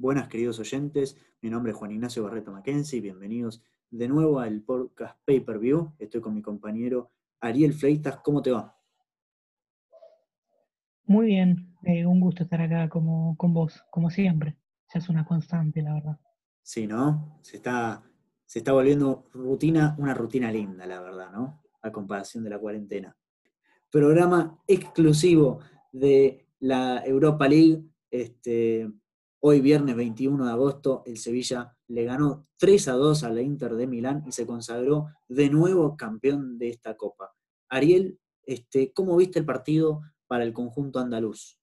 [0.00, 1.18] Buenas, queridos oyentes.
[1.42, 3.02] Mi nombre es Juan Ignacio Barreto Mackenzie.
[3.02, 5.92] Bienvenidos de nuevo al podcast Pay Per View.
[5.98, 8.16] Estoy con mi compañero Ariel Fleitas.
[8.24, 8.80] ¿Cómo te va?
[11.04, 11.76] Muy bien.
[11.82, 14.56] Eh, un gusto estar acá como, con vos, como siempre.
[14.90, 16.18] Ya es una constante, la verdad.
[16.62, 17.38] Sí, ¿no?
[17.42, 18.02] Se está,
[18.46, 21.62] se está volviendo rutina, una rutina linda, la verdad, ¿no?
[21.82, 23.14] A comparación de la cuarentena.
[23.90, 25.60] Programa exclusivo
[25.92, 27.84] de la Europa League.
[28.10, 28.90] Este,
[29.42, 33.74] Hoy, viernes 21 de agosto, el Sevilla le ganó 3 a 2 a la Inter
[33.74, 37.32] de Milán y se consagró de nuevo campeón de esta Copa.
[37.70, 41.58] Ariel, este, ¿cómo viste el partido para el conjunto andaluz?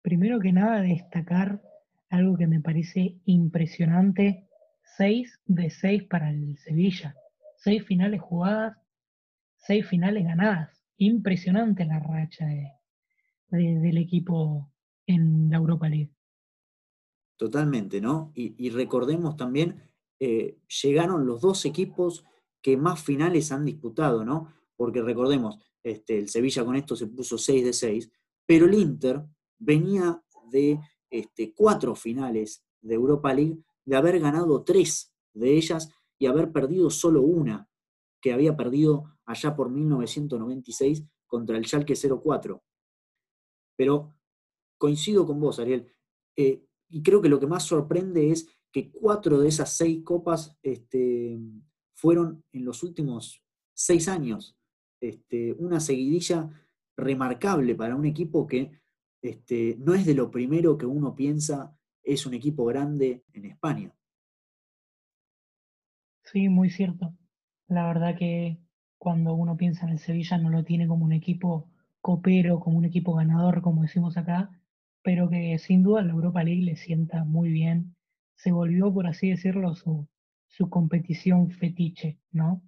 [0.00, 1.60] Primero que nada, destacar
[2.08, 4.48] algo que me parece impresionante,
[4.96, 7.14] 6 de 6 para el Sevilla,
[7.58, 8.78] 6 finales jugadas,
[9.58, 10.82] 6 finales ganadas.
[10.96, 12.46] Impresionante la racha
[13.50, 14.72] del equipo
[15.06, 16.13] en la Europa League.
[17.36, 18.32] Totalmente, ¿no?
[18.34, 19.82] Y, recordemos también,
[20.20, 22.24] eh, llegaron los dos equipos
[22.62, 24.52] que más finales han disputado, ¿no?
[24.76, 28.10] Porque recordemos, este, el Sevilla con esto se puso 6 de 6,
[28.46, 29.22] pero el Inter
[29.58, 36.26] venía de este, cuatro finales de Europa League, de haber ganado tres de ellas y
[36.26, 37.68] haber perdido solo una,
[38.20, 42.62] que había perdido allá por 1996 contra el Schalke 04.
[43.76, 44.14] Pero
[44.78, 45.92] coincido con vos, Ariel,
[46.36, 46.64] eh,
[46.94, 51.36] y creo que lo que más sorprende es que cuatro de esas seis copas este,
[51.92, 53.42] fueron en los últimos
[53.74, 54.56] seis años.
[55.00, 56.48] Este, una seguidilla
[56.96, 58.70] remarcable para un equipo que
[59.22, 63.92] este, no es de lo primero que uno piensa es un equipo grande en España.
[66.22, 67.12] Sí, muy cierto.
[67.66, 68.60] La verdad que
[68.98, 71.68] cuando uno piensa en el Sevilla no lo tiene como un equipo
[72.00, 74.60] copero, como un equipo ganador, como decimos acá,
[75.04, 77.94] pero que sin duda la Europa League le sienta muy bien.
[78.36, 80.08] Se volvió, por así decirlo, su,
[80.48, 82.62] su competición fetiche, ¿no?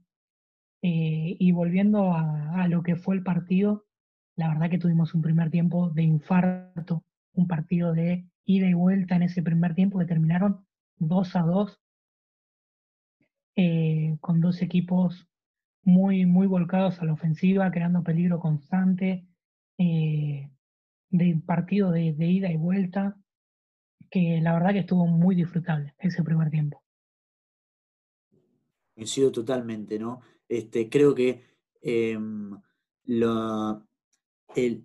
[0.82, 3.86] Eh, y volviendo a, lo que fue el partido,
[4.36, 9.16] la verdad que tuvimos un primer tiempo de infarto, un partido de ida y vuelta
[9.16, 10.66] en ese primer tiempo que terminaron
[10.98, 11.80] 2 a 2,
[13.56, 15.26] eh, con dos equipos
[15.82, 19.26] muy, muy volcados a la ofensiva, creando peligro constante.
[19.78, 20.50] Eh,
[21.16, 23.16] de partido de, ida y vuelta,
[24.10, 26.82] que la verdad que estuvo muy disfrutable ese primer tiempo.
[28.94, 30.20] Coincido totalmente, ¿no?
[30.48, 31.42] Este, creo que
[31.82, 32.50] em,
[34.54, 34.84] el,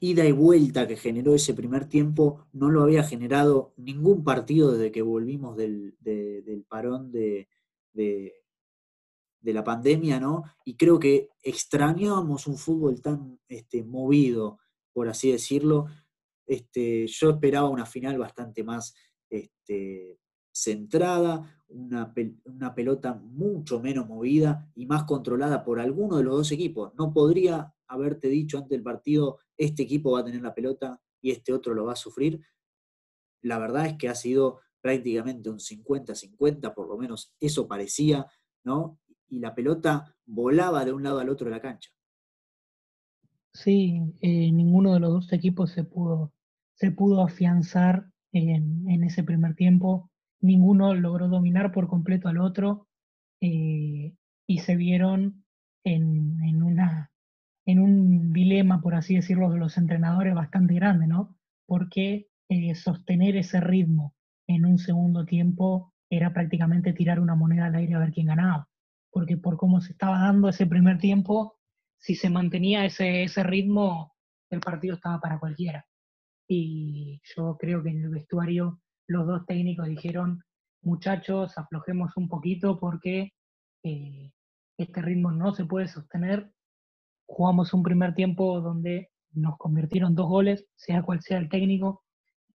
[0.00, 4.92] ida y vuelta que generó ese primer tiempo no lo había generado ningún partido desde
[4.92, 5.96] que volvimos del,
[6.68, 7.48] parón de,
[7.92, 8.34] de
[9.52, 10.44] la pandemia, ¿no?
[10.64, 14.58] Y creo que extrañábamos un fútbol tan este, movido,
[14.92, 15.86] por así decirlo.
[16.46, 18.94] Este, yo esperaba una final bastante más
[19.28, 20.18] este,
[20.52, 22.12] centrada, una,
[22.44, 26.94] una, pelota mucho menos movida y más controlada por alguno de los dos equipos.
[26.94, 31.30] No podría haberte dicho antes del partido, este equipo va a tener la pelota y
[31.30, 32.40] este otro lo va a sufrir.
[33.42, 38.26] La verdad es que ha sido prácticamente un 50-50, por lo menos eso parecía,
[38.64, 38.98] ¿no?
[39.30, 41.90] Y la pelota volaba de un lado al otro de la cancha.
[43.52, 46.32] Sí, eh, ninguno de los dos equipos se pudo,
[46.74, 52.86] se pudo afianzar en, en, ese primer tiempo, ninguno logró dominar por completo al otro
[53.40, 54.14] eh,
[54.46, 55.44] y se vieron
[55.84, 57.10] en, en, una,
[57.66, 61.36] en un dilema, por así decirlo, de los entrenadores bastante grande, ¿no?
[61.66, 64.14] Porque eh, sostener ese ritmo
[64.46, 68.67] en un segundo tiempo era prácticamente tirar una moneda al aire a ver quién ganaba
[69.10, 71.58] porque por cómo se estaba dando ese primer tiempo,
[71.98, 74.14] si se mantenía ese, ese ritmo,
[74.50, 75.84] el partido estaba para cualquiera.
[76.48, 80.42] Y yo creo que en el vestuario los dos técnicos dijeron,
[80.82, 83.32] muchachos, aflojemos un poquito porque
[83.82, 84.32] eh,
[84.78, 86.50] este ritmo no se puede sostener.
[87.26, 92.04] Jugamos un primer tiempo donde nos convirtieron dos goles, sea cual sea el técnico.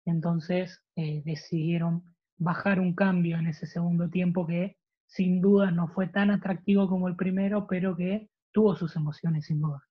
[0.06, 2.04] Entonces eh, decidieron
[2.38, 4.78] bajar un cambio en ese segundo tiempo que
[5.08, 9.62] sin duda no fue tan atractivo como el primero, pero que tuvo sus emociones sin
[9.62, 9.88] duda.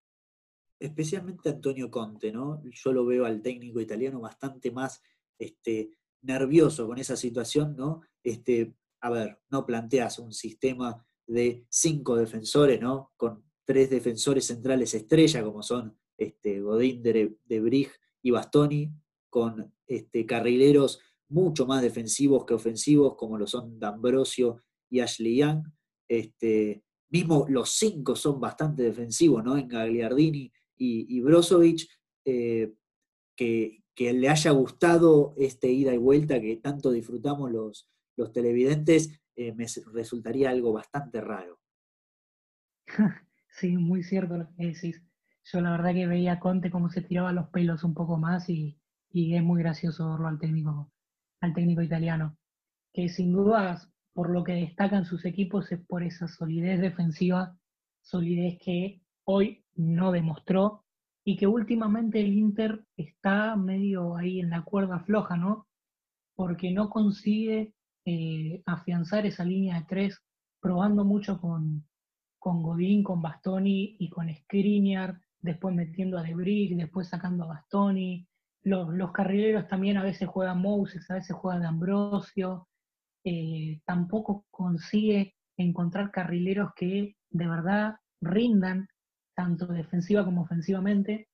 [0.79, 2.63] Especialmente Antonio Conte, ¿no?
[2.65, 5.03] Yo lo veo al técnico italiano bastante más
[5.39, 5.91] este,
[6.23, 8.01] nervioso con esa situación, ¿no?
[8.23, 13.13] Este, a ver, no planteas un sistema de cinco defensores, ¿no?
[13.17, 17.91] Con tres defensores centrales estrella, como son este, Godín, de, de
[18.23, 18.93] y Bastoni,
[19.29, 24.63] con este, carrileros mucho más defensivos que ofensivos, como lo son D'Ambrosio
[24.93, 25.65] y Ashley Young.
[26.09, 29.57] Este, mismo los cinco son bastante defensivos, ¿no?
[29.57, 31.89] En Gagliardini y, y Brozovic,
[32.25, 32.75] eh,
[33.37, 37.89] que, le haya gustado este ida y vuelta que tanto disfrutamos los,
[38.33, 41.59] televidentes, eh, me resultaría algo bastante raro.
[43.55, 45.03] Sí, muy cierto lo que decís.
[45.45, 48.49] Yo la verdad que veía a Conte cómo se tiraba los pelos un poco más
[48.49, 48.81] y,
[49.11, 50.91] es muy gracioso verlo al técnico,
[51.43, 52.39] al técnico italiano.
[52.95, 53.79] Que sin duda,
[54.13, 57.57] por lo que destacan sus equipos es por esa solidez defensiva,
[58.03, 60.85] solidez que hoy no demostró
[61.25, 65.67] y que últimamente el Inter está medio ahí en la cuerda floja, ¿no?
[66.35, 67.75] Porque no consigue
[68.05, 70.21] eh, afianzar esa línea de tres,
[70.61, 71.87] probando mucho con,
[72.39, 78.27] con Godín, con Bastoni y con Skriniar, después metiendo a Debris, después sacando a Bastoni.
[78.65, 82.69] Los, carrileros también a veces juegan Moses, a veces juegan de Ambrosio.
[83.25, 88.89] Eh, tampoco consigue encontrar carrileros que de verdad rindan
[89.35, 91.29] tanto defensiva como ofensivamente.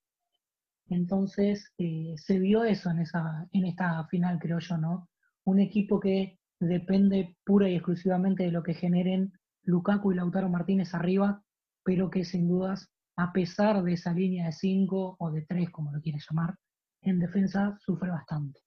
[0.86, 5.08] Entonces eh, se vio eso en, esa, en esta final, creo yo, ¿no?
[5.44, 9.32] Un equipo que depende pura y exclusivamente de lo que generen
[9.62, 11.42] Lukaku y Lautaro Martínez arriba,
[11.84, 15.92] pero que sin dudas, a pesar de esa línea de cinco o de tres, como
[15.92, 16.54] lo quieras llamar,
[17.02, 18.60] en defensa sufre bastante.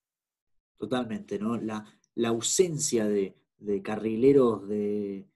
[0.77, 1.57] Totalmente, ¿no?
[2.15, 3.35] La ausencia de,
[3.83, 5.27] carrileros de,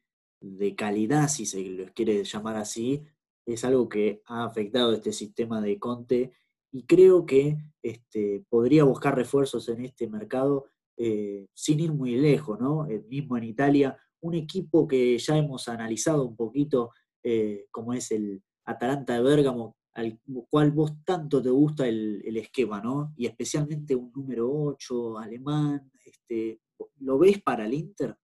[0.76, 3.04] calidad, si se los quiere llamar así,
[3.46, 6.32] es algo que ha afectado este sistema de Conte
[6.72, 10.66] y creo que este, podría buscar refuerzos en este mercado
[10.98, 12.88] eh, sin ir muy lejos, ¿no?
[12.88, 16.92] El mismo en Italia, un equipo que ya hemos analizado un poquito,
[17.24, 20.20] eh, como es el Atalanta de Bérgamo, al
[20.50, 23.14] cual vos tanto te gusta el, esquema, ¿no?
[23.16, 26.60] Y especialmente un número 8 alemán, este,
[27.00, 28.18] ¿lo ves para el Inter?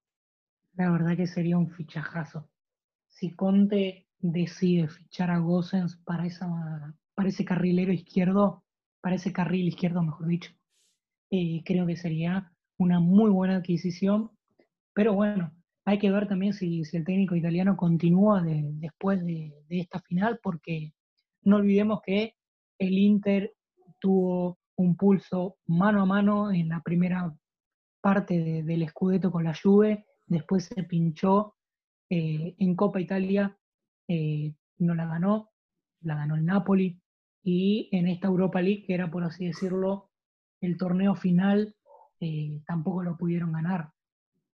[0.73, 2.49] La verdad que sería un fichajazo.
[3.07, 8.63] Si Conte decide fichar a Gossens para, esa, para ese carrilero izquierdo,
[9.01, 10.51] para ese carril izquierdo, mejor dicho,
[11.31, 14.31] eh, creo que sería una muy buena adquisición.
[14.93, 15.53] Pero bueno,
[15.85, 20.93] hay que ver también si, el técnico italiano continúa después de, esta final, porque
[21.43, 22.35] no olvidemos que
[22.79, 23.53] el Inter
[23.99, 27.33] tuvo un pulso mano a mano en la primera
[28.01, 31.55] parte del Scudetto con la Juve, después se pinchó
[32.09, 33.57] eh, en Copa Italia
[34.07, 35.51] eh, no la ganó,
[36.01, 36.99] la ganó el Napoli,
[37.43, 40.09] y en esta Europa League, que era por así decirlo
[40.59, 41.75] el torneo final,
[42.19, 43.91] eh, tampoco lo pudieron ganar.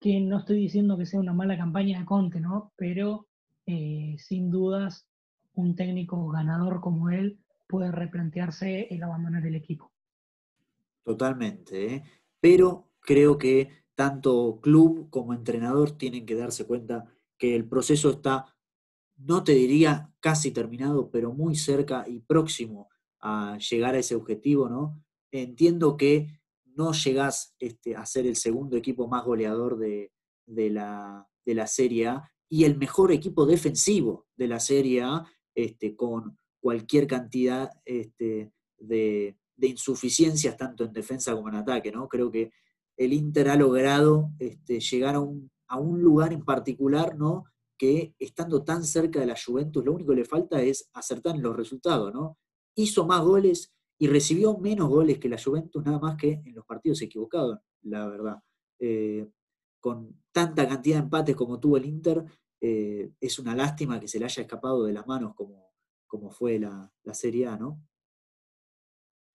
[0.00, 2.72] Que no estoy diciendo que sea una mala campaña de Conte, ¿no?
[2.76, 3.28] Pero
[3.66, 5.08] sin dudas,
[5.54, 9.92] un técnico ganador como él puede replantearse el abandonar el equipo.
[11.04, 12.02] Totalmente,
[12.40, 17.04] pero creo que tanto club como entrenador tienen que darse cuenta
[17.38, 18.54] que el proceso está
[19.16, 22.88] no te diría casi terminado, pero muy cerca y próximo
[23.20, 25.02] a llegar a ese objetivo, ¿no?
[25.30, 30.10] Entiendo que no llegás este, a ser el segundo equipo más goleador de,
[30.46, 31.28] la,
[31.66, 35.24] Serie A y el mejor equipo defensivo de la Serie A,
[35.54, 42.08] este, con cualquier cantidad este, de, insuficiencias tanto en defensa como en ataque, ¿no?
[42.08, 42.52] Creo que
[42.96, 47.44] el Inter ha logrado este, llegar a un, lugar en particular, ¿no?
[47.76, 51.42] que estando tan cerca de la Juventus, lo único que le falta es acertar en
[51.42, 52.38] los resultados, ¿no?
[52.76, 56.64] Hizo más goles y recibió menos goles que la Juventus, nada más que en los
[56.64, 58.36] partidos equivocados, la verdad.
[58.78, 59.28] Eh,
[59.80, 62.24] con tanta cantidad de empates como tuvo el Inter,
[62.66, 65.70] eh, es una lástima que se le haya escapado de las manos como,
[66.06, 67.78] como fue la, la Serie A, ¿no?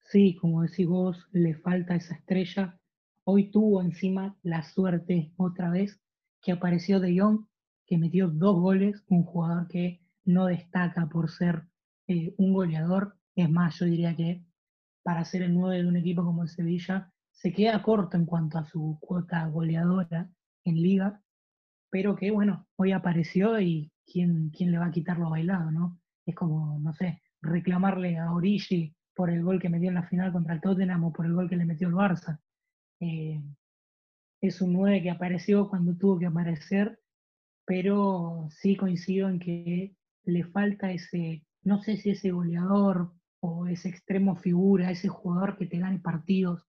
[0.01, 2.79] Sí, como decís vos, le falta esa estrella.
[3.25, 6.01] Hoy tuvo encima la suerte otra vez
[6.41, 7.45] que apareció De Jong
[7.86, 11.67] que metió dos goles, un jugador que no destaca por ser
[12.07, 13.15] eh, un goleador.
[13.36, 14.43] Es más, yo diría que
[15.03, 18.57] para ser el 9 de un equipo como el Sevilla, se queda corto en cuanto
[18.57, 20.31] a su cuota goleadora
[20.63, 21.21] en liga,
[21.89, 26.00] pero que bueno, hoy apareció y quién, quién le va a quitar lo bailado, ¿no?
[26.25, 30.31] Es como, no sé, reclamarle a Origi por el gol que metió en la final
[30.31, 32.39] contra el Tottenham o por el gol que le metió el Barça.
[33.00, 33.41] Eh,
[34.41, 37.00] es un 9 que apareció cuando tuvo que aparecer
[37.69, 43.89] pero sí coincido en que le falta ese, no sé si ese goleador o ese
[43.89, 46.67] extremo figura, ese jugador que te gane partidos.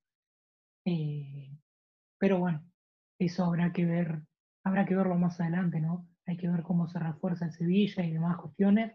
[0.85, 1.57] Eh,
[2.19, 2.62] pero bueno,
[3.19, 4.21] eso habrá que ver,
[4.64, 6.09] habrá que verlo más adelante, ¿no?
[6.26, 8.93] Hay que ver cómo se refuerza en Sevilla y demás cuestiones.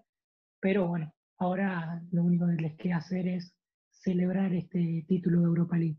[0.60, 3.54] Pero bueno, ahora lo único que les queda hacer es
[3.92, 5.98] celebrar este título de Europa League.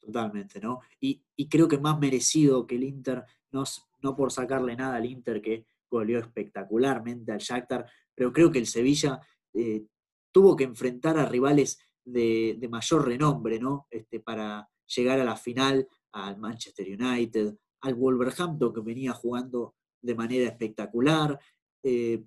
[0.00, 0.80] Totalmente, ¿no?
[1.00, 5.06] Y, y creo que más merecido que el Inter nos no por sacarle nada al
[5.06, 9.20] Inter que goleó espectacularmente al Shakhtar, pero creo que el Sevilla
[9.54, 9.86] eh,
[10.32, 13.86] tuvo que enfrentar a rivales de, mayor renombre, ¿no?
[13.90, 20.14] Este, para llegar a la final al Manchester United, al Wolverhampton que venía jugando de
[20.14, 21.38] manera espectacular.
[21.82, 22.24] Eh,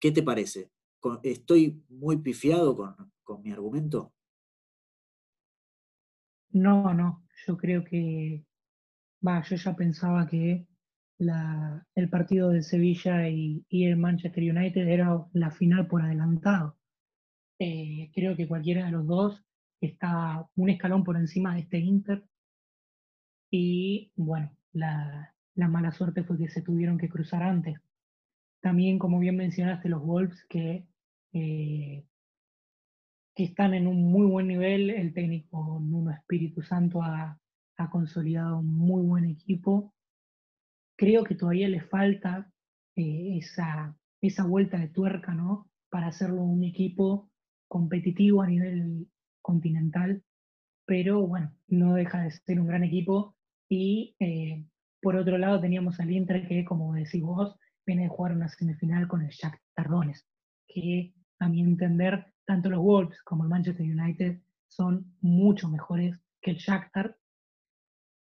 [0.00, 0.70] ¿Qué te parece?
[1.22, 2.76] ¿Estoy muy pifiado
[3.22, 4.12] con, mi argumento?
[6.50, 8.44] No, no, yo creo que,
[9.26, 10.66] va, yo ya pensaba que
[11.94, 16.78] el partido de Sevilla y, el Manchester United era la final por adelantado.
[17.58, 19.44] Eh, creo que cualquiera de los dos
[19.80, 22.24] está un escalón por encima de este Inter.
[23.50, 27.78] Y bueno, la, la mala suerte fue que se tuvieron que cruzar antes.
[28.60, 30.86] También, como bien mencionaste, los Wolves que,
[31.32, 32.04] eh,
[33.34, 34.90] que están en un muy buen nivel.
[34.90, 37.38] El técnico Nuno Espíritu Santo ha,
[37.90, 39.92] consolidado un muy buen equipo.
[40.96, 42.50] Creo que todavía le falta
[42.96, 45.70] eh, esa, esa vuelta de tuerca, ¿no?
[45.90, 47.30] Para hacerlo un equipo
[47.68, 49.08] competitivo a nivel
[49.42, 50.22] continental.
[50.86, 53.36] Pero bueno, no deja de ser un gran equipo.
[53.68, 54.64] Y eh,
[55.00, 57.56] por otro lado teníamos al Inter que, como decís vos,
[57.86, 60.26] viene de jugar una semifinal con el Shakhtar Donetsk,
[60.66, 66.52] que a mi entender, tanto los Wolves como el Manchester United son mucho mejores que
[66.52, 67.16] el Shakhtar.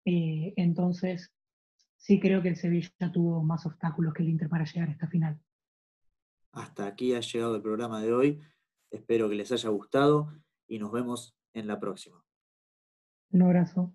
[0.06, 1.34] Eh, entonces,
[1.98, 5.08] sí creo que el Sevilla tuvo más obstáculos que el Inter para llegar a esta
[5.08, 5.40] final.
[6.52, 8.42] Hasta aquí ha llegado el programa de hoy.
[8.92, 10.32] Espero que les haya gustado
[10.68, 12.24] y nos vemos en la próxima.
[13.32, 13.94] Un abrazo.